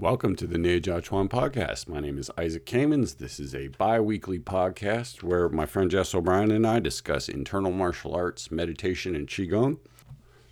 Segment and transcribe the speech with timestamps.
[0.00, 1.88] Welcome to the Neijiaquan podcast.
[1.88, 3.16] My name is Isaac Kamens.
[3.16, 7.72] This is a bi weekly podcast where my friend Jess O'Brien and I discuss internal
[7.72, 9.78] martial arts, meditation, and Qigong.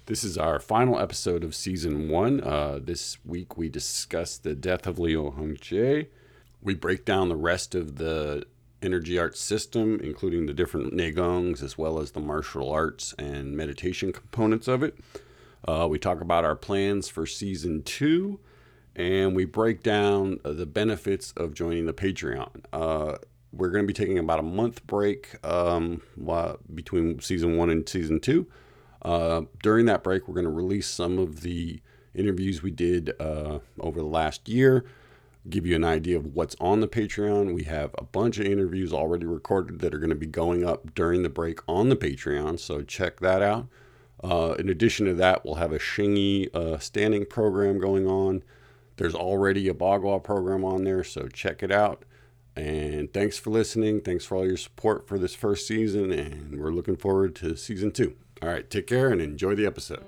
[0.06, 2.40] This is our final episode of season one.
[2.40, 6.08] Uh, this week we discuss the death of Liu Hongjie.
[6.60, 8.48] We break down the rest of the
[8.82, 14.12] energy arts system, including the different Neigongs as well as the martial arts and meditation
[14.12, 14.98] components of it.
[15.68, 18.40] Uh, we talk about our plans for season two
[18.96, 22.64] and we break down uh, the benefits of joining the Patreon.
[22.72, 23.16] Uh,
[23.52, 26.00] we're going to be taking about a month break um,
[26.74, 28.46] between season one and season two.
[29.02, 31.80] Uh, during that break, we're going to release some of the
[32.14, 34.84] interviews we did uh, over the last year,
[35.48, 37.54] give you an idea of what's on the Patreon.
[37.54, 40.94] We have a bunch of interviews already recorded that are going to be going up
[40.94, 43.68] during the break on the Patreon, so check that out.
[44.24, 48.42] Uh, in addition to that, we'll have a Shingy uh, standing program going on.
[48.96, 52.04] There's already a Bagua program on there, so check it out.
[52.56, 54.00] And thanks for listening.
[54.00, 57.90] Thanks for all your support for this first season, and we're looking forward to season
[57.90, 58.16] two.
[58.42, 60.02] All right, take care and enjoy the episode.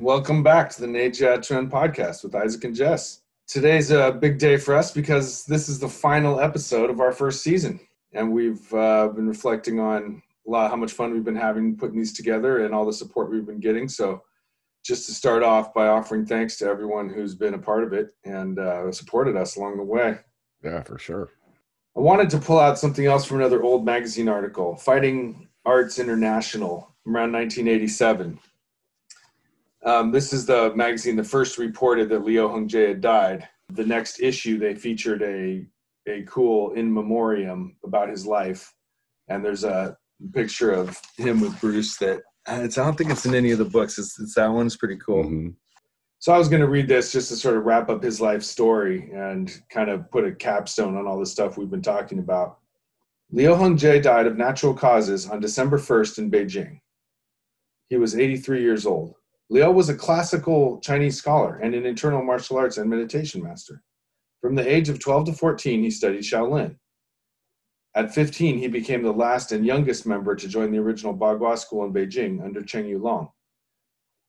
[0.00, 3.22] Welcome back to the Neijiaquan podcast with Isaac and Jess.
[3.48, 7.42] Today's a big day for us because this is the final episode of our first
[7.42, 7.80] season.
[8.12, 11.98] And we've uh, been reflecting on a lot how much fun we've been having putting
[11.98, 13.88] these together and all the support we've been getting.
[13.88, 14.22] So,
[14.84, 18.12] just to start off by offering thanks to everyone who's been a part of it
[18.24, 20.18] and uh, supported us along the way.
[20.64, 21.30] Yeah, for sure.
[21.96, 26.94] I wanted to pull out something else from another old magazine article, Fighting Arts International,
[27.06, 28.38] around 1987.
[29.84, 33.48] Um, this is the magazine that first reported that Leo Hung Hongjie had died.
[33.70, 35.66] The next issue, they featured a
[36.06, 38.72] a cool in memoriam about his life,
[39.28, 39.97] and there's a
[40.32, 43.64] picture of him with Bruce that it's, I don't think it's in any of the
[43.64, 43.98] books.
[43.98, 45.24] It's, it's that one's pretty cool.
[45.24, 45.50] Mm-hmm.
[46.20, 48.42] So I was going to read this just to sort of wrap up his life
[48.42, 52.58] story and kind of put a capstone on all the stuff we've been talking about.
[53.30, 56.80] Liu Hongjie died of natural causes on December 1st in Beijing.
[57.88, 59.14] He was 83 years old.
[59.50, 63.82] Liu was a classical Chinese scholar and an internal martial arts and meditation master.
[64.40, 66.76] From the age of 12 to 14, he studied Shaolin.
[67.98, 71.84] At 15, he became the last and youngest member to join the original Bagua school
[71.84, 73.28] in Beijing under Cheng Yulong.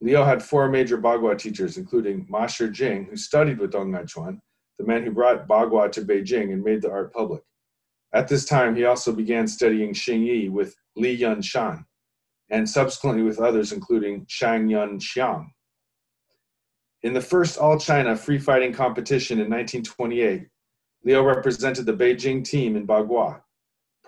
[0.02, 4.40] Liu had four major Bagua teachers, including Ma Shijing, who studied with Dong Haichuan,
[4.80, 7.44] the man who brought Bagua to Beijing and made the art public.
[8.12, 11.86] At this time, he also began studying Xingyi with Li Yun Shan,
[12.50, 15.46] and subsequently with others, including Shang Yun Xiang.
[17.04, 20.48] In the first All China free fighting competition in 1928,
[21.06, 23.44] Liu represented the Beijing team in Bagua.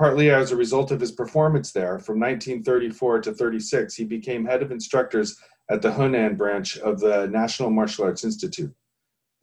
[0.02, 4.64] Partly as a result of his performance there, from 1934 to 36, he became head
[4.64, 5.38] of instructors
[5.70, 8.74] at the Hunan branch of the National Martial Arts Institute.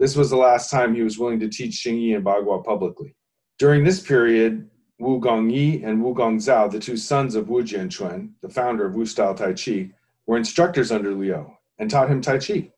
[0.00, 3.14] This was the last time he was willing to teach Xingyi and Bagua publicly.
[3.60, 8.48] During this period, Wu Gongyi and Wu Gongzhao, the two sons of Wu Jianquan, the
[8.48, 9.90] founder of Wu style Tai Chi,
[10.26, 12.72] were instructors under Liu and taught him Tai Chi.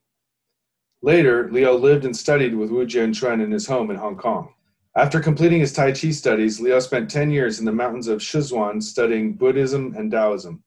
[1.01, 4.53] Later, Liu lived and studied with Wu Jianquan in his home in Hong Kong.
[4.93, 8.83] After completing his Tai Chi studies, Liu spent 10 years in the mountains of Sichuan
[8.83, 10.61] studying Buddhism and Taoism.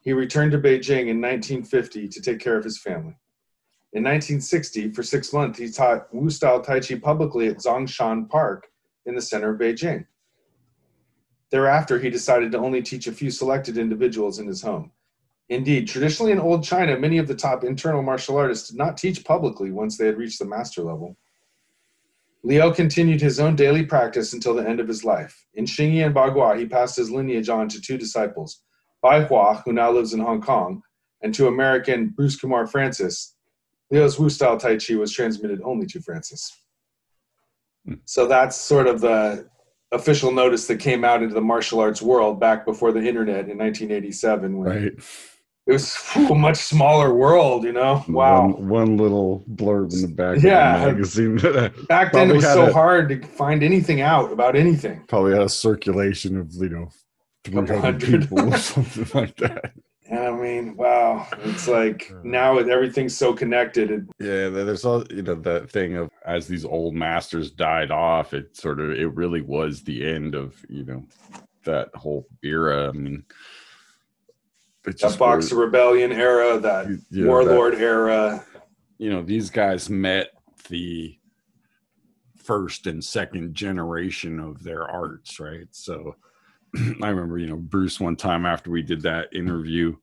[0.00, 3.16] He returned to Beijing in 1950 to take care of his family.
[3.92, 8.66] In 1960, for six months, he taught Wu style Tai Chi publicly at Zhongshan Park
[9.06, 10.06] in the center of Beijing.
[11.50, 14.90] Thereafter, he decided to only teach a few selected individuals in his home.
[15.50, 19.24] Indeed, traditionally in Old China, many of the top internal martial artists did not teach
[19.24, 21.16] publicly once they had reached the master level.
[22.44, 25.46] Liu continued his own daily practice until the end of his life.
[25.54, 28.62] In Xingyi and Bagua, he passed his lineage on to two disciples,
[29.00, 30.82] Bai Hua, who now lives in Hong Kong,
[31.22, 33.34] and to American Bruce Kumar Frantzis.
[33.90, 36.50] Liu's Wu style Tai Chi was transmitted only to Frantzis.
[37.86, 37.94] Hmm.
[38.06, 39.48] So that's sort of the
[39.92, 43.58] official notice that came out into the martial arts world back before the internet in
[43.58, 44.58] 1987.
[44.58, 44.92] When right
[45.66, 48.04] it was whew, a much smaller world, you know.
[48.08, 50.74] Wow, one, one little blurb in the back yeah.
[50.74, 51.36] of the magazine.
[51.88, 55.04] back then, it was so a, hard to find anything out about anything.
[55.06, 56.88] Probably had a circulation of you know
[57.44, 59.72] three hundred people or something like that.
[60.12, 64.10] I mean, wow, it's like now with everything's so connected.
[64.18, 68.56] Yeah, there's all you know that thing of as these old masters died off, it
[68.56, 71.04] sort of it really was the end of you know
[71.64, 72.88] that whole era.
[72.88, 73.24] I mean
[74.84, 78.44] that Boxer Rebellion era, that yeah, Warlord that, era.
[78.98, 80.30] You know, these guys met
[80.68, 81.18] the
[82.36, 85.68] first and second generation of their arts, right?
[85.70, 86.16] So
[87.02, 89.94] I remember, you know, Bruce one time after we did that interview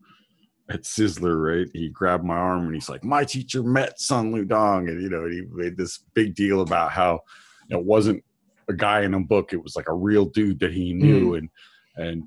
[0.70, 1.68] at Sizzler, right?
[1.74, 5.28] He grabbed my arm and he's like, "My teacher met Sun Lutang," and you know,
[5.28, 7.22] he made this big deal about how
[7.70, 8.24] it wasn't
[8.68, 11.38] a guy in a book; it was like a real dude that he knew, mm.
[11.40, 11.50] and
[11.96, 12.24] and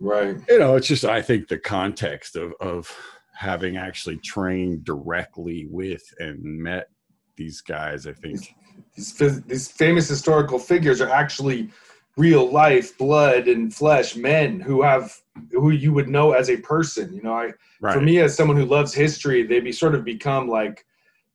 [0.00, 2.94] right, you know, it's just I think the context of of
[3.34, 6.88] having actually trained directly with and met
[7.36, 8.54] these guys, I think
[8.96, 11.68] these, these, these famous historical figures are actually
[12.16, 15.14] real life blood and flesh men who have
[15.52, 17.52] who you would know as a person you know i
[17.82, 17.92] right.
[17.92, 20.86] for me as someone who loves history they be sort of become like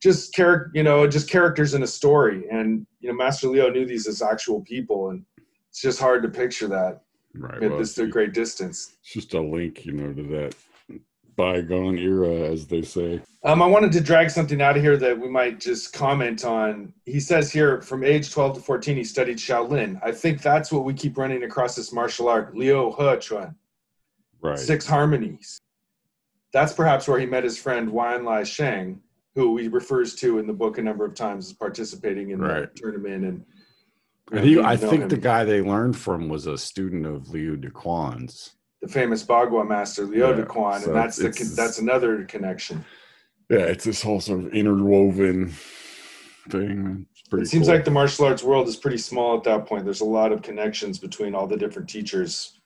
[0.02, 2.50] just character you know just characters in a story.
[2.50, 5.24] And you know master leo knew these as actual people and
[5.70, 7.02] it's just hard to picture that
[7.36, 10.56] right at well, this great distance it's just a link you know to that
[11.36, 13.22] bygone era, as they say.
[13.44, 16.94] Um, I wanted to drag something out of here that we might just comment on.
[17.06, 20.00] He says here, from age 12 to 14, he studied Shaolin.
[20.04, 23.56] I think that's what we keep running across this martial art, Liu He Chuan.
[24.42, 24.60] Right.
[24.60, 25.60] Six harmonies.
[26.54, 29.02] That's perhaps where he met his friend Wan Lai Sheng,
[29.36, 32.74] who he refers to in the book a number of times as participating in right.
[32.74, 33.46] the tournament and
[34.32, 35.10] and he, I think him.
[35.10, 40.06] the guy they learned from was a student of Liu Dequan's the famous Bagua master
[40.06, 42.84] Liu yeah, Dequan, so and that's the that's another connection.
[43.50, 45.54] Yeah, it's this whole sort of interwoven
[46.50, 47.06] thing.
[47.34, 47.76] it seems cool.
[47.76, 49.84] like the martial arts world is pretty small at that point.
[49.84, 52.58] There's a lot of connections between all the different teachers.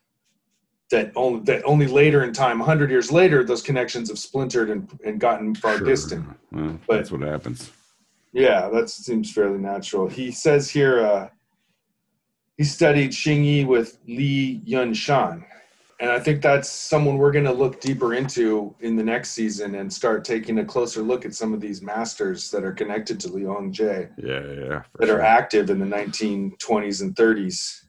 [0.91, 4.88] That only that only later in time, hundred years later, those connections have splintered and,
[5.03, 5.88] and gotten far sure.
[5.88, 6.27] distant.
[6.51, 7.71] Well, but that's what happens.
[8.31, 10.07] Yeah, that seems fairly natural.
[10.07, 11.29] He says here uh,
[12.57, 15.46] he studied Xingyi with Li Yunshan
[16.00, 19.75] and I think that's someone we're going to look deeper into in the next season
[19.75, 23.30] and start taking a closer look at some of these masters that are connected to
[23.30, 24.10] Liu Hongjie.
[24.18, 24.81] Yeah, yeah.
[25.00, 25.18] That sure.
[25.18, 27.86] are active in the 1920s and 30s.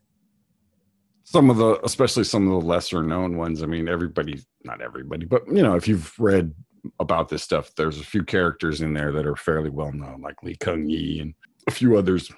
[1.25, 3.65] Some of the, especially some of the lesser known ones.
[3.65, 6.55] I mean, everybody, not everybody, but you know, if you've read
[7.01, 10.41] about this stuff, there's a few characters in there that are fairly well known, like
[10.45, 11.35] Li Cunyi and
[11.67, 12.31] a few others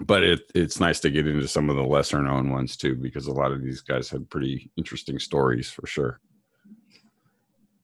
[0.00, 3.26] but it it's nice to get into some of the lesser known ones too because
[3.26, 6.20] a lot of these guys had pretty interesting stories for sure.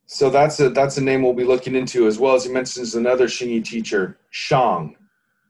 [0.07, 2.35] So that's a that's a name we'll be looking into as well.
[2.35, 4.97] As he mentions another Xingyi teacher Shang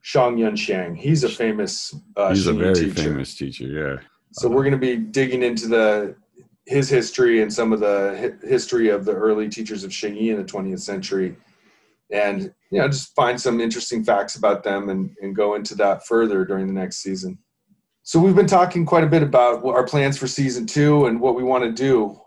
[0.02, 2.94] Shang Yunxiang he's a famous uh, he's a very teacher.
[2.94, 3.96] famous teacher yeah.
[4.32, 6.14] So we're going to be digging into the
[6.66, 10.44] his history and some of the history of the early teachers of Xingyi in the
[10.44, 11.36] 20th century
[12.12, 16.06] and you know just find some interesting facts about them and, and go into that
[16.06, 17.38] further during the next season.
[18.02, 21.36] So we've been talking quite a bit about our plans for season two and what
[21.36, 22.20] we want to do.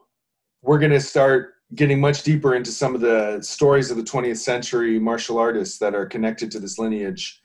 [0.62, 4.38] We're going to start getting much deeper into some of the stories of the 20th
[4.38, 7.42] century martial artists that are connected to this lineage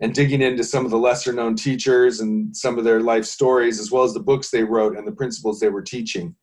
[0.00, 3.80] and digging into some of the lesser known teachers and some of their life stories
[3.80, 6.34] as well as the books they wrote and the principles they were teaching.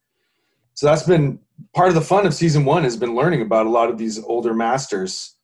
[0.74, 1.40] So that's been
[1.74, 4.24] part of the fun of season one has been learning about a lot of these
[4.24, 5.37] older masters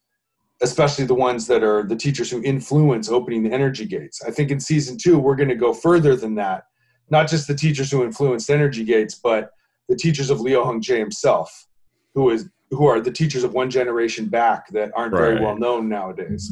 [0.61, 4.21] especially the ones that are the teachers who influence opening the energy gates.
[4.25, 6.63] I think in season two, we're going to go further than that.
[7.09, 9.51] Not just the teachers who influenced energy gates, but
[9.89, 11.67] the teachers of Leo Liu Hongjie himself,
[12.13, 15.19] who is who are the teachers of one generation back that aren't right.
[15.19, 16.51] very well known nowadays.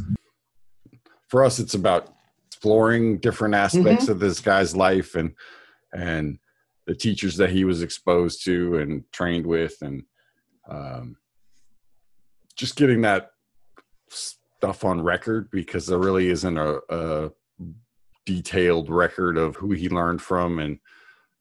[1.29, 2.13] For us, it's about
[2.47, 4.11] exploring different aspects mm-hmm.
[4.11, 5.33] of this guy's life and
[5.93, 6.37] and
[6.85, 10.03] the teachers that he was exposed to and trained with and
[10.69, 11.15] um,
[12.55, 13.31] just getting that
[14.13, 17.31] stuff on record because there really isn't a, a
[18.25, 20.79] detailed record of who he learned from and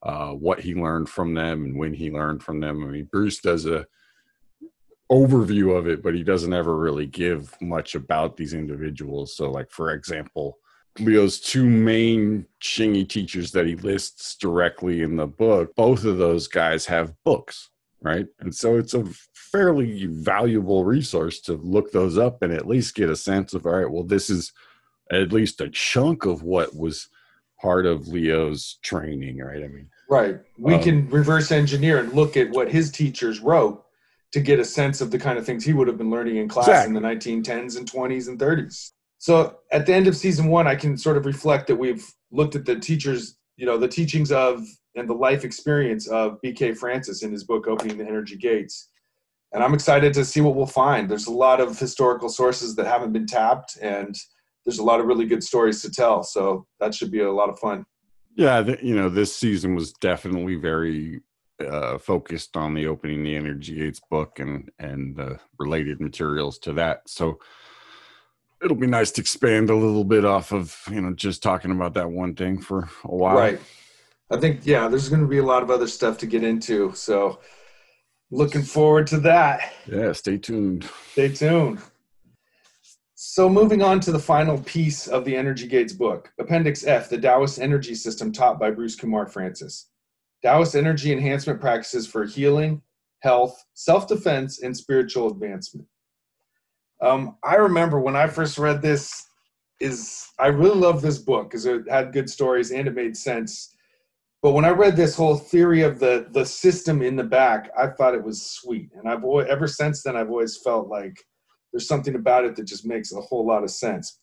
[0.02, 2.82] uh, what he learned from them and when he learned from them.
[2.84, 3.86] I mean, Bruce does a
[5.10, 9.36] overview of it, but he doesn't ever really give much about these individuals.
[9.36, 10.58] So, like for example,
[10.98, 16.48] Leo's two main Xingyi teachers that he lists directly in the book, both of those
[16.48, 17.69] guys have books
[18.02, 18.26] right?
[18.40, 19.04] And so it's a
[19.35, 23.73] fairly valuable resource to look those up and at least get a sense of all
[23.73, 24.52] right, well, this is
[25.11, 27.09] at least a chunk of what was
[27.61, 29.62] part of Leo's training, right?
[29.62, 30.40] I mean, right.
[30.59, 33.85] We um, can reverse engineer and look at what his teachers wrote
[34.33, 36.49] to get a sense of the kind of things he would have been learning in
[36.49, 36.97] class exactly.
[36.97, 38.92] in the 1910s and 20s and 30s.
[39.19, 42.54] So at the end of season one, I can sort of reflect that we've looked
[42.54, 44.64] at the teachers, you know, the teachings of
[44.97, 48.90] and the life experience of BK Frantzis in his book Opening the Energy Gates.
[49.52, 51.09] And I'm excited to see what we'll find.
[51.09, 54.14] There's a lot of historical sources that haven't been tapped, and
[54.64, 56.23] there's a lot of really good stories to tell.
[56.23, 57.85] So that should be a lot of fun.
[58.37, 61.20] Yeah, the, you know, this season was definitely very
[61.61, 66.73] uh, focused on the Opening the Energy Gates book and and the related materials to
[66.75, 67.02] that.
[67.09, 67.38] So
[68.62, 71.94] it'll be nice to expand a little bit off of you know just talking about
[71.94, 73.37] that one thing for a while.
[73.37, 73.61] Right.
[74.30, 76.92] I think yeah, there's going to be a lot of other stuff to get into.
[76.94, 77.40] So
[78.30, 79.72] looking forward to that.
[79.87, 80.88] Yeah, stay tuned.
[81.12, 81.80] Stay tuned.
[83.14, 87.18] So moving on to the final piece of the Energy Gates book, Appendix F, the
[87.18, 89.87] Taoist Energy System taught by Bruce Kumar Frantzis.
[90.42, 92.80] Taoist energy enhancement practices for healing,
[93.20, 95.87] health, self-defense, and spiritual advancement.
[97.02, 99.26] Um, I remember when I first read this,
[99.80, 103.75] is I really love this book because it had good stories and it made sense.
[104.42, 107.88] But when I read this whole theory of the the system in the back, I
[107.88, 111.23] thought it was sweet, and I've always, ever since then I've always felt like
[111.73, 114.18] there's something about it that just makes a whole lot of sense.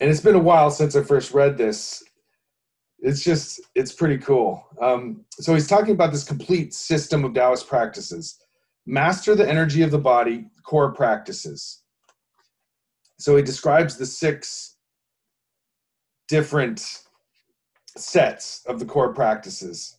[0.00, 2.02] And it's been a while since I first read this.
[3.00, 4.66] It's just it's pretty cool.
[4.80, 8.38] Um, so he's talking about this complete system of Taoist practices.
[8.86, 11.82] Master the energy of the body, core practices.
[13.18, 14.76] So he describes the six
[16.28, 17.00] different
[17.96, 19.98] sets of the core practices.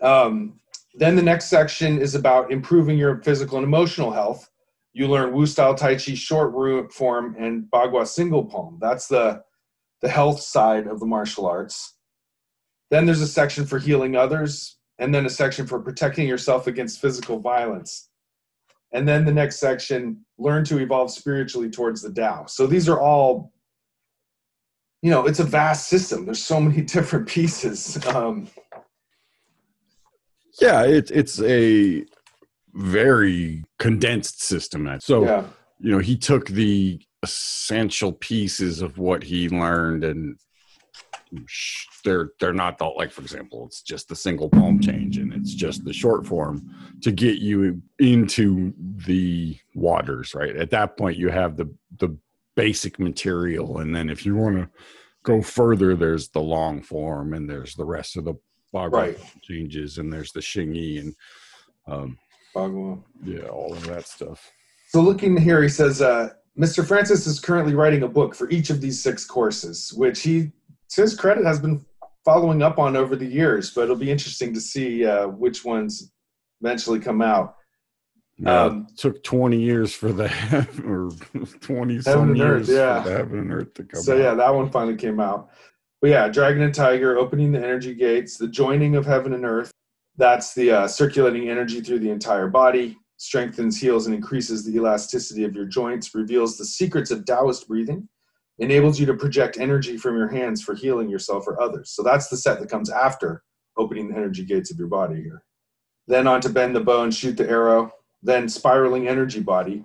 [0.00, 0.60] Um,
[0.94, 4.50] then the next section is about improving your physical and emotional health.
[4.92, 8.78] You learn Wu style Tai Chi short form and Bagua single palm.
[8.80, 9.42] That's the
[10.02, 11.94] the health side of the martial arts.
[12.90, 17.00] Then there's a section for healing others, and then a section for protecting yourself against
[17.00, 18.10] physical violence.
[18.92, 22.44] And then the next section, learn to evolve spiritually towards the Tao.
[22.46, 23.52] So these are all
[25.02, 26.24] you know it's a vast system.
[26.24, 28.04] There's so many different pieces.
[28.06, 28.48] Um,
[30.60, 32.04] yeah it's it's a
[32.74, 34.88] very condensed system.
[35.00, 35.44] So yeah.
[35.80, 40.36] you know he took the essential pieces of what he learned and
[42.04, 45.54] they're they're not the, like for example it's just the single palm change and it's
[45.54, 46.68] just the short form
[47.00, 48.74] to get you into
[49.06, 50.56] the waters right?
[50.56, 52.16] At that point you have the the
[52.54, 54.68] basic material and then if you want to
[55.22, 58.34] go further there's the long form and there's the rest of the
[58.74, 59.18] right.
[59.42, 61.14] changes and there's the Xingyi and
[61.88, 62.18] um
[62.54, 63.02] Bagua.
[63.24, 64.50] yeah all of that stuff
[64.88, 66.84] so looking here he says uh Mr.
[66.84, 70.52] Frantzis is currently writing a book for each of these six courses, which he,
[70.90, 71.84] to his credit, has been
[72.24, 73.70] following up on over the years.
[73.70, 76.12] But it'll be interesting to see uh, which ones
[76.60, 77.56] eventually come out.
[78.38, 80.26] Yeah, um, took 20 years for the
[80.84, 81.10] or
[81.60, 83.02] 20 some years Earth, yeah.
[83.02, 84.18] for the Heaven and Earth to come so, out.
[84.20, 85.50] yeah, that one finally came out.
[86.00, 89.70] But yeah, Dragon and Tiger, opening the energy gates, the joining of heaven and earth.
[90.16, 95.44] That's the uh, circulating energy through the entire body, strengthens, heals, and increases the elasticity
[95.44, 98.08] of your joints, reveals the secrets of Taoist breathing,
[98.58, 101.90] enables you to project energy from your hands for healing yourself or others.
[101.90, 103.44] So that's the set that comes after
[103.76, 105.44] opening the energy gates of your body here.
[106.08, 107.92] Then on to bend the bow and shoot the arrow
[108.22, 109.84] then spiraling energy body.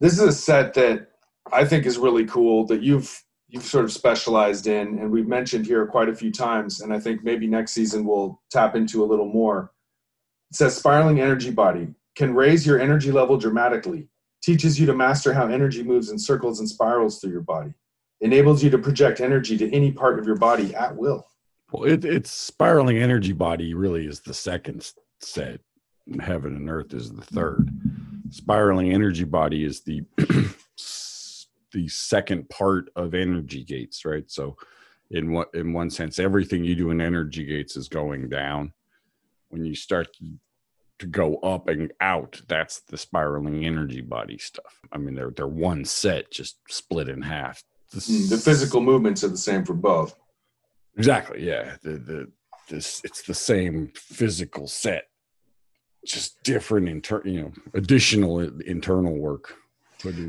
[0.00, 1.08] This is a set that
[1.52, 5.64] I think is really cool that you've you've sort of specialized in and we've mentioned
[5.64, 9.06] here quite a few times and I think maybe next season we'll tap into a
[9.06, 9.72] little more.
[10.50, 14.08] It says spiraling energy body can raise your energy level dramatically,
[14.42, 17.72] teaches you to master how energy moves in circles and spirals through your body,
[18.20, 21.26] enables you to project energy to any part of your body at will.
[21.72, 25.60] Well, it, it's spiraling energy body really is the second set
[26.20, 27.70] heaven and earth is the third.
[28.30, 30.02] Spiraling energy body is the
[31.72, 34.30] the second part of energy gates, right?
[34.30, 34.56] So
[35.10, 38.72] in what in one sense, everything you do in energy gates is going down.
[39.48, 40.08] When you start
[40.98, 44.80] to go up and out, that's the spiraling energy body stuff.
[44.92, 47.62] I mean, they're they're one set, just split in half.
[47.92, 50.14] The, hmm, the physical movements are the same for both.
[50.96, 51.46] Exactly.
[51.46, 51.76] Yeah.
[51.82, 52.32] The the
[52.68, 55.07] this it's the same physical set
[56.06, 59.54] just different inter you know additional internal work.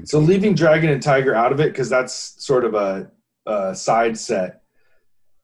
[0.05, 3.11] So leaving dragon and tiger out of it because that's sort of a,
[3.45, 4.63] a, side set.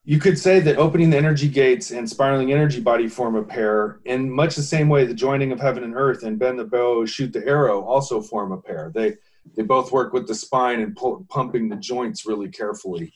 [0.03, 4.00] You could say that opening the energy gates and spiraling energy body form a pair
[4.05, 7.05] in much the same way the joining of heaven and earth and bend the bow
[7.05, 8.91] shoot the arrow also form a pair.
[8.94, 9.15] They
[9.55, 13.13] they both work with the spine and pull, pumping the joints really carefully.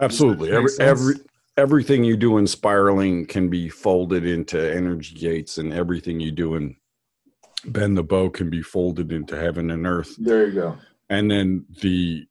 [0.00, 0.52] Absolutely.
[0.52, 1.14] Every every
[1.58, 6.54] everything you do in spiraling can be folded into energy gates and everything you do
[6.54, 6.76] in
[7.66, 10.14] bend the bow can be folded into heaven and earth.
[10.18, 10.76] There you go.
[11.10, 12.26] And then the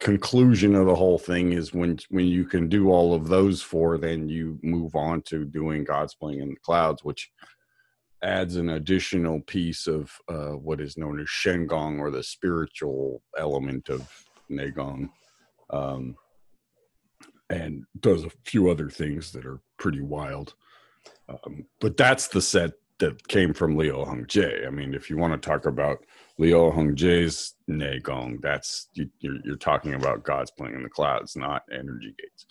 [0.00, 3.96] conclusion of the whole thing is when when you can do all of those four
[3.96, 7.30] then you move on to doing god's playing in the clouds which
[8.22, 13.88] adds an additional piece of uh, what is known as shengong or the spiritual element
[13.88, 14.06] of
[14.50, 15.08] neigong
[15.70, 16.14] um,
[17.50, 20.54] and does a few other things that are pretty wild.
[21.28, 24.66] Um, but that's the set that came from Leo Hung Jie.
[24.66, 25.98] I mean, if you want to talk about
[26.38, 31.36] Liu Hung Jie's Neigong, that's you, you're, you're talking about God's playing in the clouds,
[31.36, 32.46] not energy gates.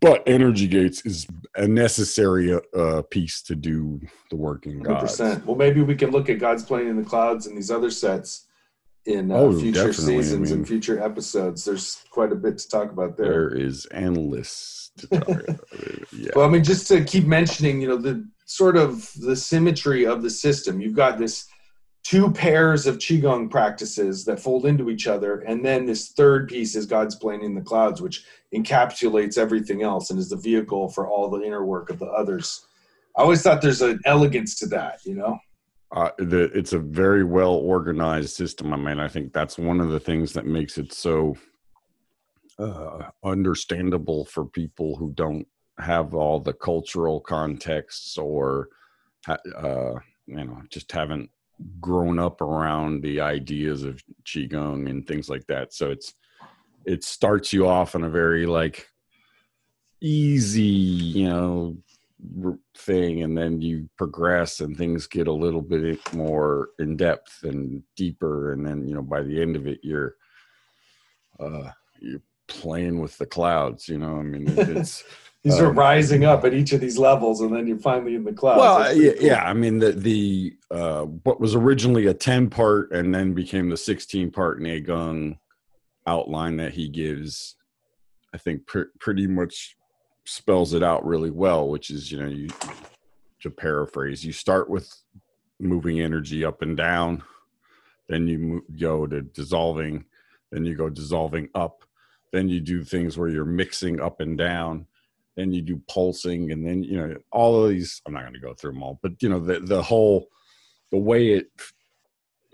[0.00, 5.20] but energy gates is a necessary uh, piece to do the working gods.
[5.20, 5.44] 100%.
[5.44, 8.46] Well, maybe we can look at God's playing in the clouds and these other sets
[9.06, 11.64] in uh, oh, future seasons I mean, and future episodes.
[11.64, 13.50] There's quite a bit to talk about there.
[13.50, 15.60] There is endless to talk about.
[16.12, 16.30] Yeah.
[16.36, 20.22] Well, I mean, just to keep mentioning, you know, the sort of the symmetry of
[20.22, 20.80] the system.
[20.80, 21.48] You've got this
[22.04, 26.76] two pairs of qigong practices that fold into each other and then this third piece
[26.76, 31.08] is god's plane in the clouds which encapsulates everything else and is the vehicle for
[31.08, 32.66] all the inner work of the others
[33.16, 35.38] i always thought there's an elegance to that you know
[35.94, 38.72] uh, the, it's a very well organized system.
[38.72, 41.36] I mean i think that's one of the things that makes it so
[42.58, 45.46] uh, understandable for people who don't
[45.78, 48.68] have all the cultural contexts or
[49.28, 49.94] uh,
[50.26, 51.30] you know just haven't
[51.80, 55.72] grown up around the ideas of qigong and things like that.
[55.72, 56.14] So it's
[56.84, 58.88] it starts you off on a very like
[60.00, 61.76] easy you know
[62.76, 67.82] thing and then you progress and things get a little bit more in depth and
[67.96, 70.14] deeper and then you know by the end of it you're
[71.40, 75.04] uh you're playing with the clouds you know i mean it's
[75.42, 78.24] these um, are rising up at each of these levels and then you're finally in
[78.24, 79.22] the clouds well yeah, cool.
[79.22, 83.68] yeah i mean the the uh what was originally a 10 part and then became
[83.68, 85.36] the 16 part neigong
[86.06, 87.56] outline that he gives
[88.32, 89.76] i think pr- pretty much
[90.24, 92.48] spells it out really well which is you know you
[93.40, 94.92] to paraphrase you start with
[95.60, 97.22] moving energy up and down
[98.08, 100.04] then you go to dissolving
[100.50, 101.84] then you go dissolving up
[102.32, 104.86] then you do things where you're mixing up and down
[105.36, 108.40] then you do pulsing and then you know all of these i'm not going to
[108.40, 110.28] go through them all but you know the the whole
[110.90, 111.50] the way it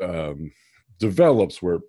[0.03, 0.51] um,
[0.99, 1.81] develops where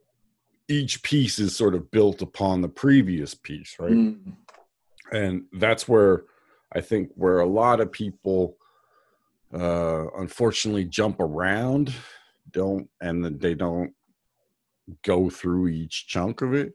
[0.67, 4.19] each piece is sort of built upon the previous piece right mm.
[5.11, 6.23] And that's where
[6.73, 8.57] i think where a lot of people
[9.53, 11.93] uh unfortunately jump around
[12.51, 13.93] don't and they don't
[15.03, 16.73] go through each chunk of it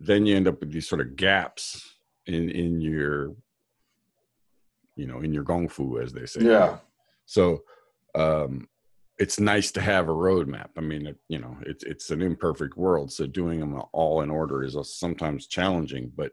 [0.00, 3.34] then you end up with these sort of gaps in in your
[4.96, 6.42] you know in your gong fu as they say.
[6.42, 6.78] Yeah.
[7.26, 7.62] So
[8.14, 8.68] um
[9.18, 10.68] it's nice to have a roadmap.
[10.76, 14.30] I mean it, you know it's it's an imperfect world so doing them all in
[14.30, 16.32] order is sometimes challenging but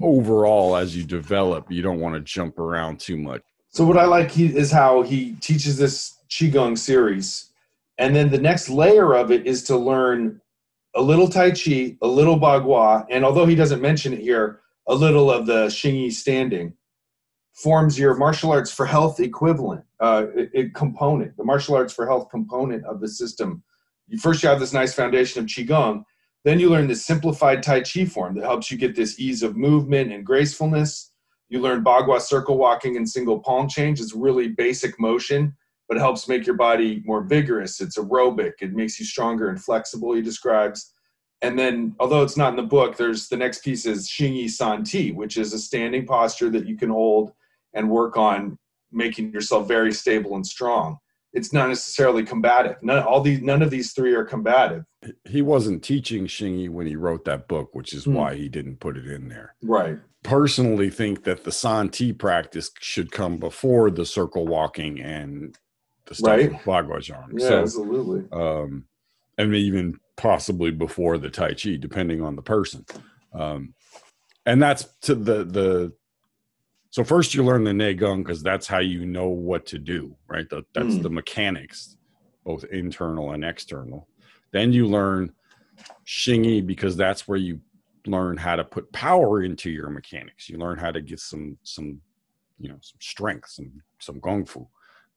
[0.00, 4.04] overall as you develop you don't want to jump around too much so what i
[4.04, 7.50] like he, is how he teaches this qigong series
[7.98, 10.40] and then the next layer of it is to learn
[10.94, 14.94] a little tai chi a little bagua and although he doesn't mention it here a
[14.94, 16.74] little of the Xingyi standing
[17.54, 22.06] forms your martial arts for health equivalent uh, it, it component, the martial arts for
[22.06, 23.62] health component of the system.
[24.08, 26.04] You first you have this nice foundation of qigong,
[26.46, 29.56] then you learn the simplified Tai Chi form that helps you get this ease of
[29.56, 31.10] movement and gracefulness.
[31.48, 34.00] You learn Bagua circle walking and single palm change.
[34.00, 35.56] It's really basic motion,
[35.88, 37.80] but it helps make your body more vigorous.
[37.80, 38.52] It's aerobic.
[38.60, 40.14] It makes you stronger and flexible.
[40.14, 40.92] He describes
[41.42, 44.84] and then although it's not in the book there's the next piece is Xingyi San
[44.84, 47.32] Ti, which is a standing posture that you can hold
[47.74, 48.56] and work on
[48.92, 50.98] making yourself very stable and strong
[51.36, 54.84] it's not necessarily combative none all these none of these three are combative
[55.24, 58.14] he wasn't teaching Xingyi when he wrote that book which is mm.
[58.14, 62.70] why he didn't put it in there right personally think that the San Ti practice
[62.80, 65.56] should come before the circle walking and
[66.06, 66.52] the stuff right?
[66.52, 68.24] with Bagua Yeah, so, absolutely.
[68.32, 68.86] Um,
[69.38, 72.84] and even possibly before the Tai Chi, depending on the person.
[73.32, 73.74] Um,
[74.44, 75.92] and that's to the the.
[76.96, 80.48] So first you learn the Neigong because that's how you know what to do, right?
[80.48, 81.02] The, that's mm.
[81.02, 81.98] the mechanics,
[82.42, 84.08] both internal and external.
[84.50, 85.30] Then you learn
[86.06, 87.60] Xingyi because that's where you
[88.06, 90.48] learn how to put power into your mechanics.
[90.48, 92.00] You learn how to get some some
[92.58, 94.66] you know some strength, some some gong fu,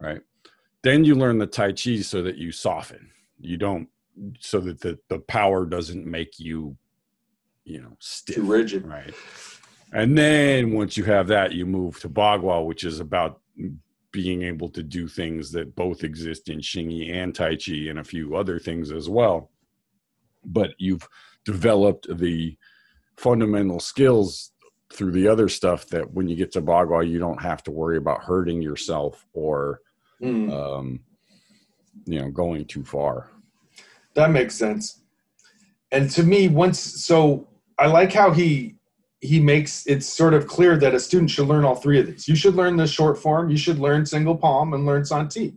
[0.01, 0.19] right?
[0.81, 3.09] Then you learn the Tai Chi so that you soften.
[3.39, 3.87] You don't
[4.41, 6.75] so that the, the power doesn't make you
[7.63, 9.13] you know stiff too rigid right
[9.93, 13.41] and then once you have that you move to bagua which is about
[14.11, 18.03] being able to do things that both exist in Xingyi and Tai Chi and a
[18.03, 19.51] few other things as well.
[20.43, 21.07] But you've
[21.45, 22.57] developed the
[23.17, 24.51] fundamental skills
[24.91, 27.97] through the other stuff that when you get to Bagua, you don't have to worry
[27.97, 29.81] about hurting yourself or,
[30.21, 30.51] mm.
[30.51, 31.01] um,
[32.05, 33.29] you know, going too far.
[34.15, 35.01] That makes sense.
[35.91, 37.47] And to me, once so
[37.77, 38.75] I like how he
[39.21, 42.27] he makes it sort of clear that a student should learn all three of these.
[42.27, 45.53] You should learn the short form, you should learn single palm, and learn San Ti.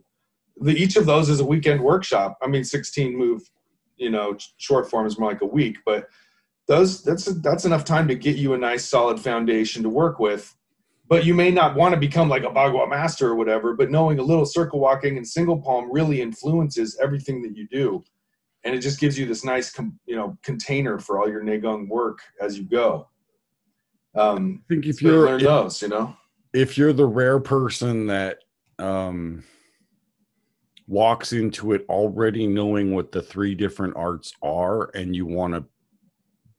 [0.57, 2.37] The, each of those is a weekend workshop.
[2.41, 3.41] I mean, 16 move,
[3.97, 6.07] you know, short form is more like a week, but
[6.67, 10.55] those that's that's enough time to get you a nice solid foundation to work with.
[11.07, 13.73] But you may not want to become like a Bagua master or whatever.
[13.73, 18.03] But knowing a little circle walking and single palm really influences everything that you do,
[18.63, 22.19] and it just gives you this nice you know container for all your Neigong work
[22.41, 23.09] as you go.
[24.15, 26.15] Um, I think if you're learn those, you know,
[26.53, 28.39] if you're the rare person that
[28.79, 29.43] um,
[30.87, 35.65] walks into it already knowing what the three different arts are, and you want to,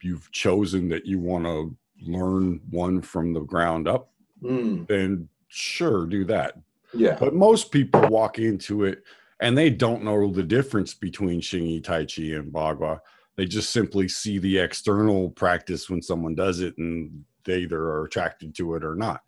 [0.03, 4.11] you've chosen that you want to learn one from the ground up,
[4.43, 4.87] mm.
[4.89, 6.59] then sure, do that.
[6.93, 7.17] Yeah.
[7.19, 9.03] But most people walk into it
[9.41, 13.01] and they don't know the difference between Xingyi, Tai Chi, and Bagua.
[13.37, 18.05] They just simply see the external practice when someone does it and they either are
[18.05, 19.21] attracted to it or not.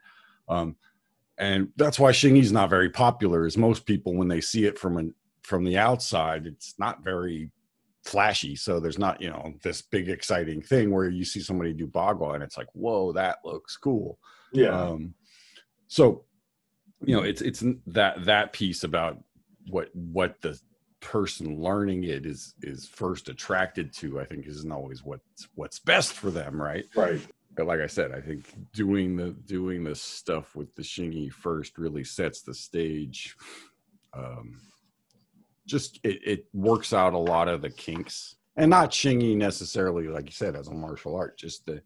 [0.49, 0.77] Um,
[1.39, 3.47] and that's why is not very popular.
[3.47, 7.51] Is most people when they see it from an from the outside, it's not very
[8.05, 8.57] flashy.
[8.57, 12.35] So there's not you know this big exciting thing where you see somebody do Bagua
[12.35, 14.19] and it's like, whoa, that looks cool.
[14.53, 14.69] Yeah.
[14.69, 15.15] Um,
[15.89, 16.25] so
[17.05, 19.19] you know, it's it's that that piece about
[19.69, 20.59] what what the
[21.01, 26.15] person learning it is is first attracted to i think isn't always what's what's best
[26.15, 27.21] for them right right
[27.65, 32.05] like I said, I think doing the doing the stuff with the Xingyi first really
[32.05, 33.35] sets the stage.
[34.13, 34.61] Um,
[35.67, 40.27] just it, it works out a lot of the kinks, and not Xingyi necessarily, like
[40.27, 41.81] you said, as a martial art, just the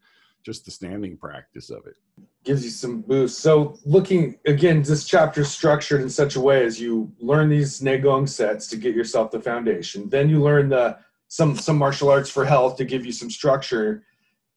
[0.44, 1.96] just the standing practice of it
[2.44, 3.40] gives you some boost.
[3.40, 8.28] So looking again, this chapter structured in such a way as you learn these Neigong
[8.28, 10.08] sets to get yourself the foundation.
[10.08, 14.04] Then you learn the some some martial arts for health to give you some structure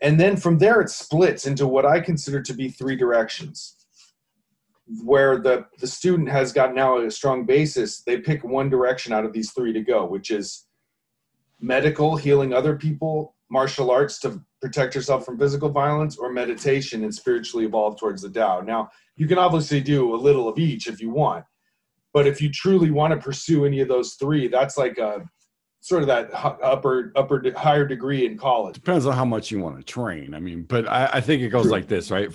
[0.03, 3.77] and then from there, it splits into what I consider to be three directions.
[5.01, 9.23] Where the, the student has got now a strong basis, they pick one direction out
[9.23, 10.65] of these three to go, which is
[11.61, 17.15] medical, healing other people, martial arts to protect yourself from physical violence, or meditation and
[17.15, 18.59] spiritually evolve towards the Tao.
[18.59, 21.45] Now, you can obviously do a little of each if you want,
[22.11, 25.23] but if you truly want to pursue any of those three, that's like a
[25.83, 28.75] sort of that upper upper higher degree in college.
[28.75, 30.33] Depends on how much you want to train.
[30.33, 31.71] I mean but i, I think it goes True.
[31.71, 32.29] like this right?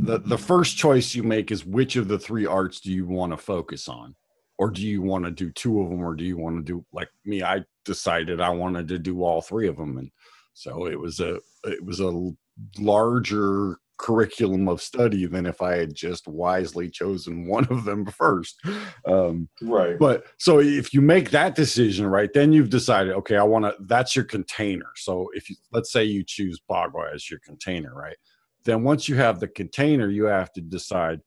[0.00, 3.32] The the first choice you make is which of the three arts do you want
[3.32, 4.16] to focus on?
[4.58, 6.84] Or do you want to do two of them or do you want to do
[6.92, 10.10] like me i decided i wanted to do all three of them and
[10.54, 12.30] so it was a it was a
[12.78, 18.60] larger curriculum of study than if I had just wisely chosen one of them first.
[19.06, 19.98] Um, right.
[19.98, 23.76] But so if you make that decision, right, then you've decided, okay, I want to,
[23.86, 24.90] that's your container.
[24.96, 28.16] So if you, let's say you choose Bagua as your container, right?
[28.64, 31.20] Then once you have the container, you have to decide,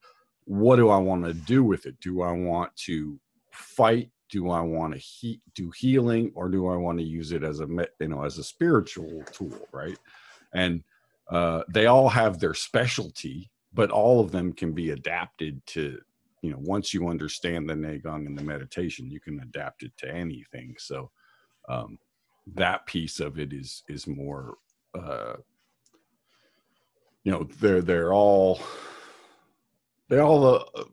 [0.43, 1.99] what do I want to do with it?
[2.01, 3.19] Do I want to
[3.51, 4.11] fight?
[4.29, 7.61] Do I want to he- do healing or do I want to use it as
[7.61, 7.67] a,
[7.99, 9.97] you know, as a spiritual tool, right?
[10.53, 10.83] And,
[11.29, 15.99] uh, they all have their specialty, but all of them can be adapted to,
[16.41, 20.09] you know, once you understand the Neigong and the meditation, you can adapt it to
[20.09, 20.75] anything.
[20.77, 21.11] So
[21.67, 21.97] um,
[22.53, 24.55] that piece of it is is more,
[24.93, 25.33] uh,
[27.23, 28.59] you know, they're they're all
[30.07, 30.83] they're all uh,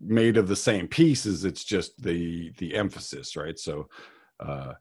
[0.00, 1.44] made of the same pieces.
[1.44, 3.58] It's just the the emphasis, right?
[3.58, 3.88] So.
[4.38, 4.72] Uh,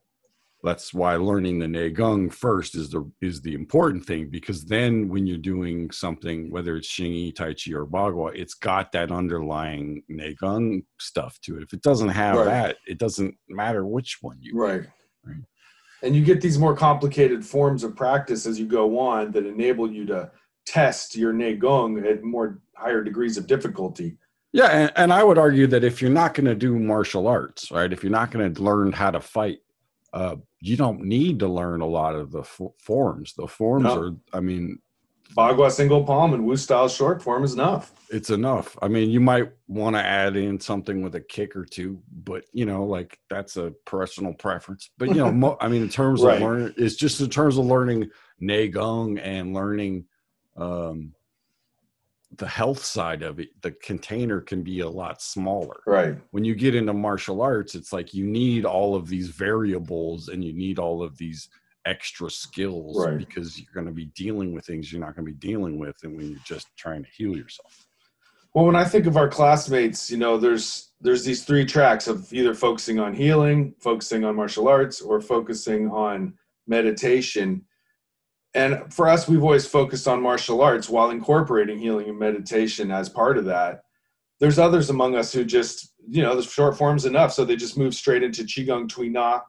[0.63, 5.25] that's why learning the Neigong first is the is the important thing because then when
[5.25, 10.83] you're doing something, whether it's Xingyi, Tai Chi, or Bagua, it's got that underlying Neigong
[10.99, 11.63] stuff to it.
[11.63, 12.45] If it doesn't have right.
[12.45, 14.85] that, it doesn't matter which one you right.
[15.23, 15.43] right.
[16.03, 19.91] And you get these more complicated forms of practice as you go on that enable
[19.91, 20.31] you to
[20.65, 24.17] test your Neigong at more higher degrees of difficulty.
[24.51, 27.69] Yeah, and, and I would argue that if you're not going to do martial arts,
[27.69, 29.59] right, if you're not going to learn how to fight
[30.13, 33.33] uh, you don't need to learn a lot of the f- forms.
[33.33, 34.01] The forms no.
[34.01, 34.79] are, I mean,
[35.35, 37.93] Bagua single palm and Wu style short form is enough.
[38.09, 38.75] It's enough.
[38.81, 42.45] I mean, you might want to add in something with a kick or two, but
[42.51, 44.89] you know, like that's a personal preference.
[44.97, 46.37] But you know, mo- I mean, in terms right.
[46.37, 48.09] of learning, it's just in terms of learning
[48.41, 50.05] Neigong and learning
[50.57, 51.13] um,
[52.37, 55.81] the health side of it, the container can be a lot smaller.
[55.87, 56.17] Right.
[56.31, 60.43] When you get into martial arts, it's like you need all of these variables and
[60.43, 61.49] you need all of these
[61.85, 63.17] extra skills right.
[63.17, 65.95] because you're going to be dealing with things you're not going to be dealing with
[66.03, 67.87] and when you're just trying to heal yourself.
[68.53, 72.31] Well, when I think of our classmates, you know, there's there's these three tracks of
[72.33, 76.33] either focusing on healing, focusing on martial arts, or focusing on
[76.67, 77.63] meditation
[78.53, 83.09] and for us we've always focused on martial arts while incorporating healing and meditation as
[83.09, 83.83] part of that.
[84.39, 87.77] There's others among us who just you know the short form's enough so they just
[87.77, 89.41] move straight into qigong tui na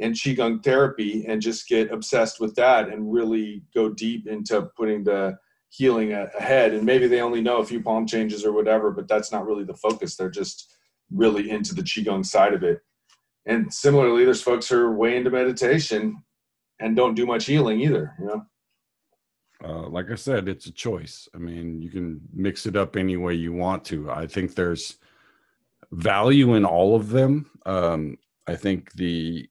[0.00, 5.04] and qigong therapy and just get obsessed with that and really go deep into putting
[5.04, 5.36] the
[5.68, 6.74] healing ahead.
[6.74, 9.64] And maybe they only know a few palm changes or whatever but that's not really
[9.64, 10.16] the focus.
[10.16, 10.74] They're just
[11.12, 12.80] really into the qigong side of it.
[13.46, 16.24] And similarly there's folks who are way into meditation
[16.80, 18.46] and don't do much healing either you know?
[19.62, 21.28] Uh, like i said it's a choice.
[21.34, 24.10] I mean you can mix it up any way you want to.
[24.10, 24.96] I think there's
[25.92, 27.50] value in all of them.
[27.66, 28.16] Um,
[28.46, 29.48] i think the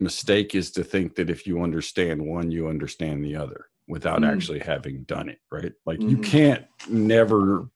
[0.00, 4.30] mistake is to think that if you understand one you understand the other without mm.
[4.30, 5.72] actually having done it right?
[5.86, 6.08] Like mm-hmm.
[6.08, 7.68] you can't never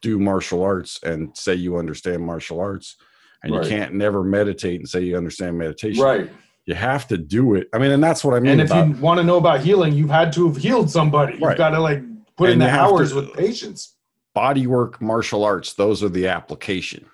[0.00, 2.96] do martial arts and say you understand martial arts
[3.42, 3.64] and right.
[3.64, 6.04] you can't never meditate and say you understand meditation.
[6.04, 6.30] Right
[6.66, 8.88] you have to do it i mean and that's what i mean and if about,
[8.88, 11.40] you want to know about healing you've had to have healed somebody right.
[11.40, 12.02] you've got to like
[12.36, 13.96] put and in the hours to, with patience
[14.34, 17.04] body work martial arts those are the application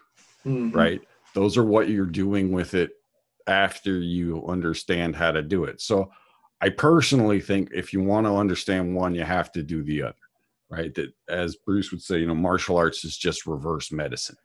[0.47, 0.77] mm-hmm.
[0.77, 1.01] right
[1.35, 2.91] those are what you're doing with it
[3.47, 6.11] after you understand how to do it so
[6.61, 10.15] I personally think if you want to understand one, you have to do the other,
[10.69, 10.93] right?
[10.95, 14.37] That, as Bruce would say, you know, martial arts is just reverse medicine.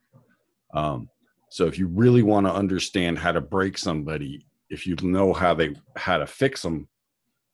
[0.74, 1.10] Um,
[1.50, 5.54] so if you really want to understand how to break somebody, if you know how
[5.54, 6.88] they how to fix them,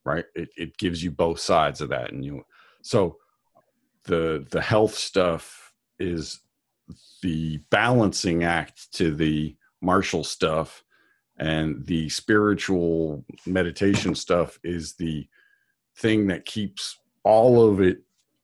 [0.06, 0.26] right?
[0.36, 2.46] It, it gives you both sides of that, and you.
[2.82, 3.18] So
[4.06, 6.40] the the health stuff is
[7.22, 10.84] the balancing act to the martial stuff
[11.38, 15.28] and the spiritual meditation stuff is the
[15.98, 18.02] thing that keeps all of it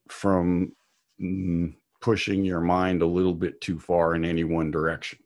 [0.09, 0.71] from
[1.19, 5.17] mm, pushing your mind a little bit too far in any one direction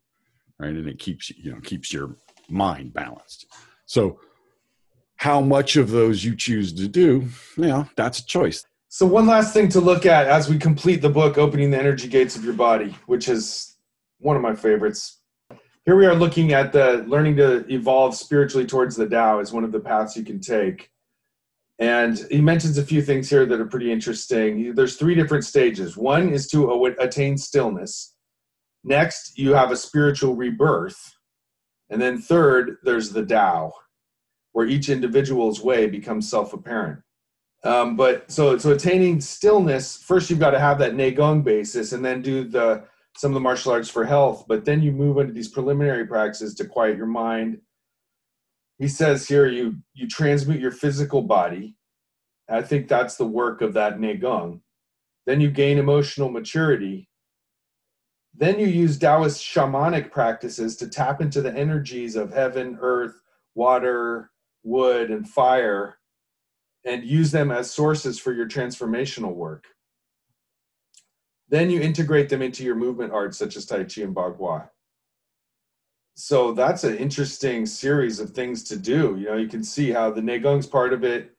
[0.59, 2.15] right and it keeps you know keeps your
[2.49, 3.45] mind balanced
[3.85, 4.19] so
[5.17, 9.27] how much of those you choose to do you know that's a choice so one
[9.27, 12.43] last thing to look at as we complete the book opening the energy gates of
[12.43, 13.77] your body which is
[14.19, 15.19] one of my favorites
[15.89, 19.63] here we are looking at the learning to evolve spiritually towards the Tao is one
[19.63, 20.91] of the paths you can take.
[21.79, 24.75] And he mentions a few things here that are pretty interesting.
[24.75, 25.97] There's three different stages.
[25.97, 28.13] One is to attain stillness.
[28.83, 31.15] Next, you have a spiritual rebirth.
[31.89, 33.73] And then third, there's the Tao,
[34.51, 36.99] where each individual's way becomes self-apparent.
[37.63, 42.05] Um, but so so attaining stillness, first you've got to have that Neigong basis, and
[42.05, 42.85] then do the
[43.17, 46.55] some of the martial arts for health, but then you move into these preliminary practices
[46.55, 47.57] to quiet your mind.
[48.77, 51.75] He says here you you transmute your physical body.
[52.49, 54.61] I think that's the work of that Neigong.
[55.25, 57.08] Then you gain emotional maturity.
[58.39, 63.21] Then you use Taoist shamanic practices to tap into the energies of heaven, earth,
[63.53, 64.31] water,
[64.63, 65.97] wood, and fire
[66.85, 69.65] and use them as sources for your transformational work.
[71.49, 74.69] Then you integrate them into your movement arts, such as Tai Chi and Bagua.
[76.15, 79.17] So that's an interesting series of things to do.
[79.19, 81.35] You know, you can see how the Neigong's part of it,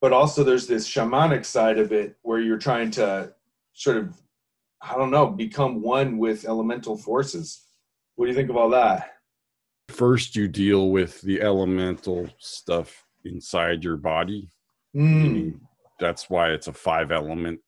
[0.00, 3.34] but also there's this shamanic side of it where you're trying to
[3.74, 4.22] sort of,
[4.80, 7.62] I don't know, become one with elemental forces.
[8.14, 9.14] What do you think of all that?
[9.88, 14.48] First, you deal with the elemental stuff inside your body.
[14.94, 15.60] Mm.
[16.00, 17.60] That's why it's a five element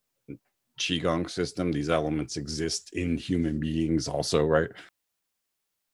[0.78, 4.70] qigong system these elements exist in human beings also right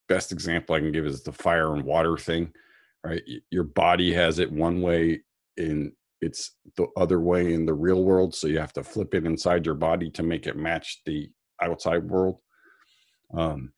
[0.09, 2.53] best example i can give is the fire and water thing
[3.03, 5.21] right your body has it one way
[5.57, 5.91] in
[6.25, 9.67] it's the other way in the real world so you have to flip it inside
[9.67, 12.39] your body to make it match the outside world.
[13.33, 13.73] Um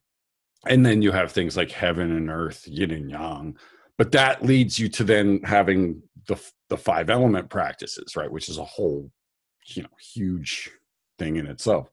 [0.67, 3.57] and then you have things like heaven and earth yin and yang
[3.99, 8.59] but that leads you to then having the the five element practices right which is
[8.59, 9.11] a whole
[9.75, 10.71] you know huge
[11.19, 11.89] thing in itself,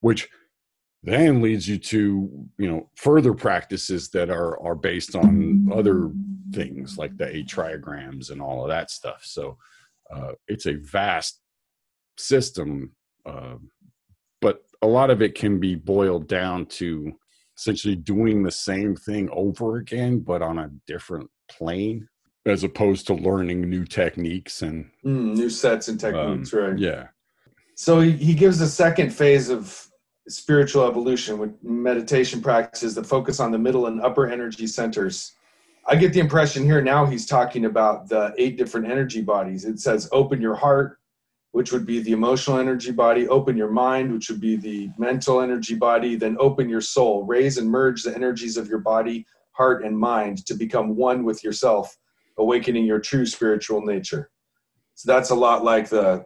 [0.00, 0.28] which
[1.02, 6.10] then leads you to you know further practices that are are based on other
[6.52, 9.22] things like the eight trigrams and all of that stuff.
[9.24, 9.56] So
[10.14, 11.40] uh, it's a vast
[12.18, 12.92] system,
[13.26, 13.56] uh,
[14.40, 17.12] but a lot of it can be boiled down to
[17.56, 22.08] essentially doing the same thing over again, but on a different plane
[22.46, 26.78] as opposed to learning new techniques and mm, new sets and techniques, um, right?
[26.78, 27.08] Yeah.
[27.74, 29.86] So he, he gives a second phase of
[30.28, 35.32] spiritual evolution with meditation practices that focus on the middle and upper energy centers.
[35.90, 39.64] I get the impression here now he's talking about the eight different energy bodies.
[39.64, 40.98] It says open your heart,
[41.50, 45.40] which would be the emotional energy body, open your mind, which would be the mental
[45.40, 49.84] energy body, then open your soul, raise and merge the energies of your body, heart,
[49.84, 51.98] and mind to become one with yourself,
[52.38, 54.30] awakening your true spiritual nature.
[54.94, 56.24] So that's a lot like the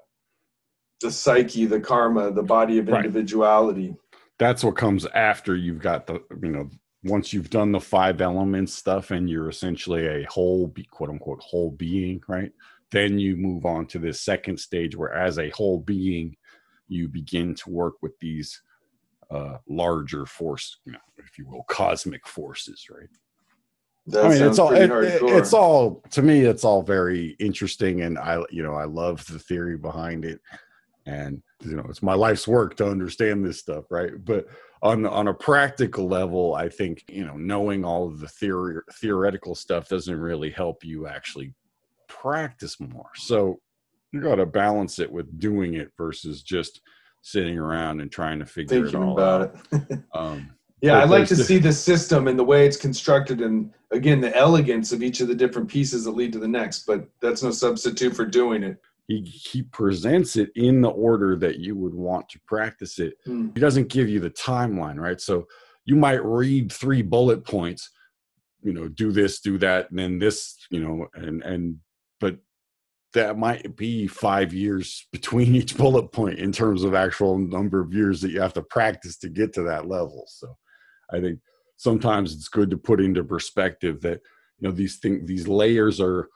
[1.01, 3.89] the psyche, the karma, the body of individuality.
[3.89, 3.99] Right.
[4.39, 6.69] That's what comes after you've got the you know
[7.05, 11.41] once you've done the five elements stuff and you're essentially a whole be quote unquote
[11.41, 12.53] whole being right?
[12.91, 16.37] Then you move on to this second stage where as a whole being
[16.89, 18.61] you begin to work with these
[19.31, 23.09] uh, larger force you know, if you will cosmic forces right?
[24.07, 24.91] That I mean, it's all it,
[25.23, 26.41] it's all to me.
[26.41, 30.43] It's all very interesting, and I, you know, I love the theory behind it,
[31.07, 34.13] and you know, it's my life's work to understand this stuff, right?
[34.25, 34.47] But
[34.83, 39.55] on on a practical level, I think you know, knowing all of the theory theoretical
[39.55, 41.55] stuff doesn't really help you actually
[42.09, 43.11] practice more.
[43.17, 43.61] So
[44.13, 46.81] you got to balance it with doing it versus just
[47.23, 49.83] sitting around and trying to figure thinking it all about out.
[49.91, 50.01] it.
[50.15, 50.51] Um,
[50.81, 54.37] Yeah, I like to see the system and the way it's constructed, and again, the
[54.37, 56.87] elegance of each of the different pieces that lead to the next.
[56.87, 58.77] But that's no substitute for doing it.
[59.07, 63.15] He he presents it in the order that you would want to practice it.
[63.27, 63.49] Hmm.
[63.55, 65.21] He doesn't give you the timeline, right?
[65.21, 65.47] So
[65.85, 67.91] you might read three bullet points,
[68.63, 71.77] you know, do this, do that, and then this, you know, and and
[72.21, 72.39] but
[73.13, 77.93] that might be five years between each bullet point in terms of actual number of
[77.93, 80.25] years that you have to practice to get to that level.
[80.29, 80.57] So
[81.13, 81.41] I think
[81.77, 84.21] sometimes it's good to put into perspective that
[84.59, 86.29] you know these things these layers are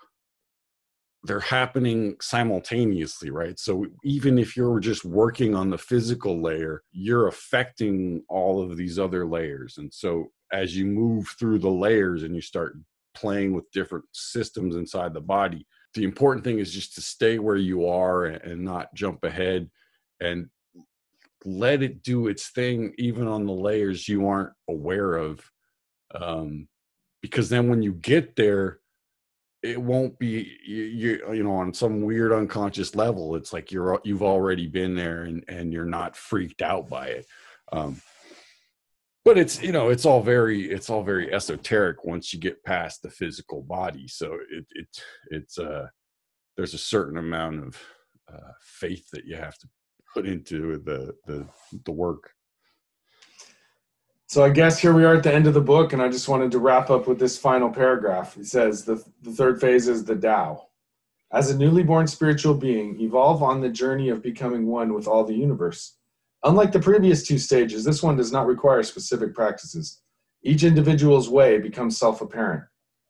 [1.28, 3.58] they're happening simultaneously right?
[3.58, 8.98] So even if you're just working on the physical layer you're affecting all of these
[8.98, 9.78] other layers.
[9.78, 12.76] And so as you move through the layers and you start
[13.14, 17.56] playing with different systems inside the body the important thing is just to stay where
[17.56, 19.70] you are and, not jump ahead
[20.20, 20.48] and
[21.44, 25.40] let it do its thing even on the layers you aren't aware of.
[26.14, 26.68] Um,
[27.22, 28.80] because then when you get there
[29.62, 34.00] it won't be you, you you know on some weird unconscious level it's like you're
[34.04, 37.26] you've already been there and and you're not freaked out by it
[37.72, 38.00] um
[39.24, 43.02] but it's you know it's all very it's all very esoteric once you get past
[43.02, 44.86] the physical body so it it
[45.30, 45.86] it's uh
[46.56, 47.76] there's a certain amount of
[48.32, 49.68] uh faith that you have to
[50.14, 51.46] put into the the
[51.84, 52.30] the work
[54.28, 56.28] So I guess here we are at the end of the book, and I just
[56.28, 58.34] wanted to wrap up with this final paragraph.
[58.34, 60.66] He says the, the third phase is the Tao.
[61.32, 65.24] As a newly born spiritual being, evolve on the journey of becoming one with all
[65.24, 65.96] the universe.
[66.44, 70.02] Unlike the previous two stages, this one does not require specific practices.
[70.42, 72.64] Each individual's way becomes self apparent.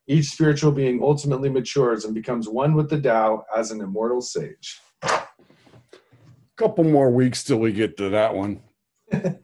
[0.07, 4.81] Each spiritual being ultimately matures and becomes one with the Tao as an immortal sage.
[5.02, 5.20] A
[6.57, 8.62] couple more weeks till we get to that one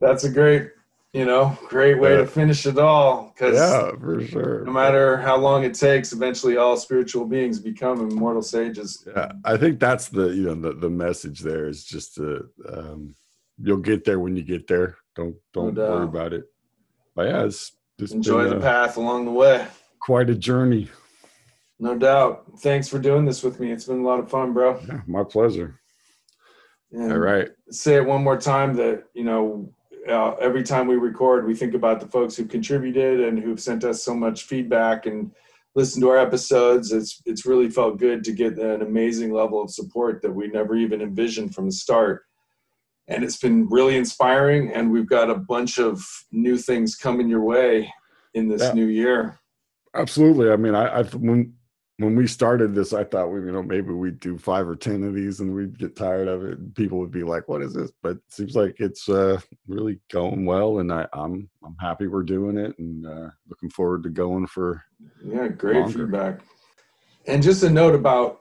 [0.00, 0.70] That's a great,
[1.12, 2.18] you know, great way Yeah.
[2.18, 3.32] to finish it all.
[3.34, 8.00] Because yeah for sure no matter how long it takes, eventually all spiritual beings become
[8.08, 9.04] immortal sages.
[9.06, 13.14] Yeah, I think that's the you know the the message there is just to um,
[13.60, 14.96] you'll get there when you get there.
[15.16, 16.44] Don't don't No worry about it.
[17.16, 19.66] But yeah, it's it's Enjoy been, the uh, path along the way.
[20.00, 20.88] quite a journey.
[21.80, 22.44] No doubt.
[22.60, 23.70] Thanks for doing this with me.
[23.72, 24.78] It's been a lot of fun, bro.
[24.86, 25.80] Yeah, my pleasure.
[26.92, 27.50] And All right.
[27.70, 29.72] Say it one more time that, you know,
[30.08, 33.84] uh, every time we record, we think about the folks who've contributed and who've sent
[33.84, 35.30] us so much feedback and
[35.74, 36.92] listened to our episodes.
[36.92, 40.76] It's it's really felt good to get an amazing level of support that we never
[40.76, 42.24] even envisioned from the start.
[43.06, 44.70] And it's been really inspiring.
[44.72, 47.92] And we've got a bunch of new things coming your way
[48.34, 48.72] in this Yeah.
[48.72, 49.38] new year.
[49.94, 50.50] Absolutely.
[50.50, 51.54] I mean, I, I when
[51.98, 55.02] when we started this, I thought we you know maybe we'd do five or ten
[55.02, 56.58] of these and we'd get tired of it.
[56.58, 59.98] And people would be like, "What is this?" But it seems like it's uh, really
[60.10, 64.10] going well, and I, I'm I'm happy we're doing it, and uh, looking forward to
[64.10, 64.82] going for
[65.24, 65.98] Yeah, great Longer.
[65.98, 66.40] feedback.
[67.26, 68.40] And just a note about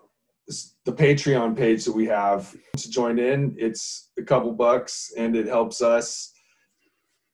[0.86, 3.54] the Patreon page that we have to join in.
[3.58, 6.32] It's a couple bucks, and it helps us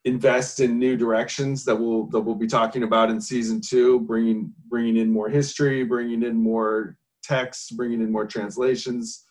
[0.05, 4.51] invest in new directions that we'll that we'll be talking about in season two, bringing
[4.67, 9.23] bringing in more history, bringing in more text, bringing in more translations.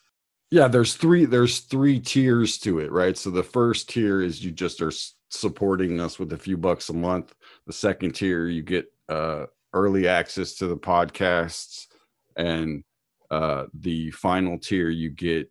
[0.50, 3.16] Yeah, there's three there's three tiers to it, right?
[3.16, 4.92] So the first tier is you just are
[5.30, 7.34] supporting us with a few bucks a month.
[7.66, 11.86] The second tier you get uh early access to the podcasts
[12.36, 12.84] and
[13.30, 15.50] uh the final tier you get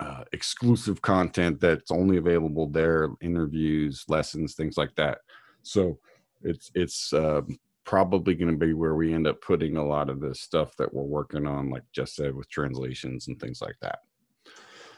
[0.00, 5.18] uh exclusive content that's only available there, interviews, lessons, things like that.
[5.62, 5.98] So
[6.42, 10.20] it's it's um probably going to be where we end up putting a lot of
[10.20, 14.00] the stuff that we're working on like just said with translations and things like that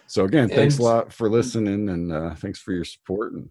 [0.09, 3.49] so again thanks And- a lot for listening and uh, thanks for your support and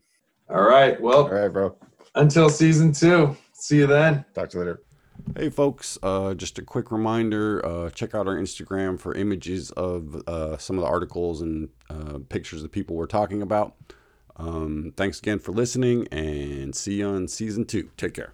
[0.50, 1.00] All right.
[1.02, 1.76] Well, all right bro
[2.16, 3.36] until season two.
[3.54, 4.26] See you then.
[4.36, 4.82] talk to you later
[5.38, 10.22] hey folks uh, just a quick reminder uh, check out our instagram for images of
[10.28, 13.76] uh, some of the articles and uh, pictures of people we're talking about
[14.38, 17.92] Um, thanks again for listening and see you on season two.
[17.98, 18.34] Take care.